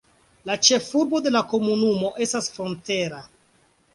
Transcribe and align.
La 0.49 0.53
ĉefurbo 0.67 1.19
de 1.25 1.33
la 1.35 1.41
komunumo 1.51 2.11
estas 2.27 2.49
Frontera. 2.57 3.23